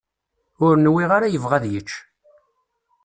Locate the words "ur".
0.65-0.73